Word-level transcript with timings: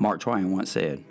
Mark 0.00 0.18
Twain 0.18 0.50
once 0.50 0.70
said, 0.70 1.04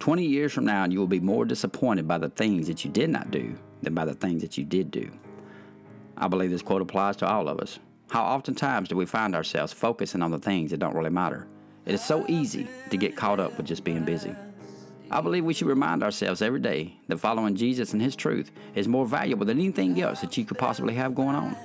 20 0.00 0.24
years 0.24 0.52
from 0.52 0.64
now, 0.64 0.84
you 0.84 0.98
will 0.98 1.06
be 1.06 1.20
more 1.20 1.44
disappointed 1.44 2.08
by 2.08 2.18
the 2.18 2.28
things 2.28 2.66
that 2.66 2.84
you 2.84 2.90
did 2.90 3.10
not 3.10 3.30
do 3.30 3.56
than 3.82 3.94
by 3.94 4.04
the 4.04 4.14
things 4.14 4.42
that 4.42 4.58
you 4.58 4.64
did 4.64 4.90
do. 4.90 5.08
I 6.16 6.26
believe 6.26 6.50
this 6.50 6.60
quote 6.60 6.82
applies 6.82 7.16
to 7.18 7.28
all 7.28 7.48
of 7.48 7.60
us. 7.60 7.78
How 8.10 8.24
oftentimes 8.24 8.88
do 8.88 8.96
we 8.96 9.06
find 9.06 9.36
ourselves 9.36 9.72
focusing 9.72 10.20
on 10.20 10.32
the 10.32 10.38
things 10.38 10.72
that 10.72 10.80
don't 10.80 10.96
really 10.96 11.10
matter? 11.10 11.46
It 11.86 11.94
is 11.94 12.04
so 12.04 12.24
easy 12.26 12.66
to 12.90 12.96
get 12.96 13.14
caught 13.14 13.38
up 13.38 13.56
with 13.56 13.66
just 13.66 13.84
being 13.84 14.04
busy. 14.04 14.34
I 15.12 15.20
believe 15.20 15.44
we 15.44 15.54
should 15.54 15.68
remind 15.68 16.02
ourselves 16.02 16.42
every 16.42 16.60
day 16.60 16.96
that 17.06 17.18
following 17.18 17.54
Jesus 17.54 17.92
and 17.92 18.02
His 18.02 18.16
truth 18.16 18.50
is 18.74 18.88
more 18.88 19.06
valuable 19.06 19.46
than 19.46 19.60
anything 19.60 20.00
else 20.02 20.22
that 20.22 20.36
you 20.36 20.44
could 20.44 20.58
possibly 20.58 20.94
have 20.94 21.14
going 21.14 21.36
on. 21.36 21.56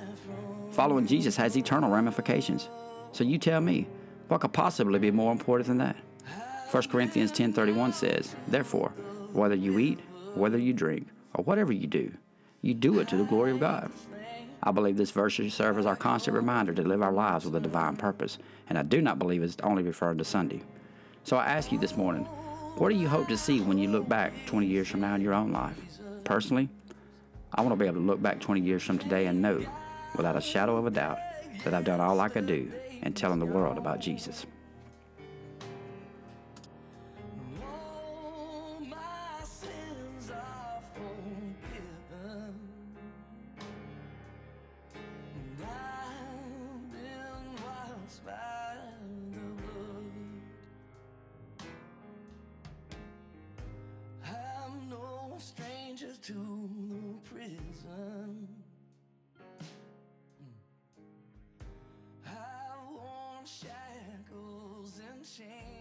Following 0.70 1.08
Jesus 1.08 1.36
has 1.36 1.56
eternal 1.56 1.90
ramifications. 1.90 2.68
So 3.10 3.24
you 3.24 3.38
tell 3.38 3.60
me, 3.60 3.88
what 4.28 4.40
could 4.40 4.52
possibly 4.52 5.00
be 5.00 5.10
more 5.10 5.32
important 5.32 5.66
than 5.66 5.78
that? 5.78 5.96
1 6.74 6.90
Corinthians 6.90 7.30
10:31 7.30 7.92
says, 7.92 8.34
"Therefore, 8.48 8.88
whether 9.32 9.54
you 9.54 9.78
eat, 9.78 10.00
whether 10.34 10.58
you 10.58 10.72
drink, 10.72 11.06
or 11.32 11.44
whatever 11.44 11.72
you 11.72 11.86
do, 11.86 12.10
you 12.62 12.74
do 12.74 12.98
it 12.98 13.06
to 13.06 13.16
the 13.16 13.22
glory 13.22 13.52
of 13.52 13.60
God." 13.60 13.92
I 14.60 14.72
believe 14.72 14.96
this 14.96 15.12
verse 15.12 15.34
should 15.34 15.52
serve 15.52 15.78
as 15.78 15.86
our 15.86 15.94
constant 15.94 16.36
reminder 16.36 16.74
to 16.74 16.82
live 16.82 17.00
our 17.00 17.12
lives 17.12 17.44
with 17.44 17.54
a 17.54 17.60
divine 17.60 17.94
purpose, 17.94 18.38
and 18.68 18.76
I 18.76 18.82
do 18.82 19.00
not 19.00 19.20
believe 19.20 19.40
it's 19.40 19.56
only 19.62 19.84
referring 19.84 20.18
to 20.18 20.24
Sunday. 20.24 20.62
So 21.22 21.36
I 21.36 21.46
ask 21.46 21.70
you 21.70 21.78
this 21.78 21.96
morning, 21.96 22.24
what 22.74 22.88
do 22.88 22.96
you 22.96 23.06
hope 23.06 23.28
to 23.28 23.36
see 23.36 23.60
when 23.60 23.78
you 23.78 23.88
look 23.88 24.08
back 24.08 24.32
20 24.46 24.66
years 24.66 24.88
from 24.88 25.02
now 25.02 25.14
in 25.14 25.20
your 25.20 25.32
own 25.32 25.52
life? 25.52 25.80
Personally, 26.24 26.68
I 27.52 27.60
want 27.60 27.70
to 27.70 27.76
be 27.76 27.86
able 27.86 28.00
to 28.00 28.06
look 28.06 28.20
back 28.20 28.40
20 28.40 28.60
years 28.60 28.82
from 28.82 28.98
today 28.98 29.26
and 29.26 29.40
know, 29.40 29.64
without 30.16 30.34
a 30.34 30.40
shadow 30.40 30.76
of 30.76 30.88
a 30.88 30.90
doubt, 30.90 31.18
that 31.62 31.72
I've 31.72 31.84
done 31.84 32.00
all 32.00 32.18
I 32.18 32.28
could 32.28 32.48
do 32.48 32.68
in 33.00 33.12
telling 33.12 33.38
the 33.38 33.46
world 33.46 33.78
about 33.78 34.00
Jesus. 34.00 34.44
I've 65.40 65.73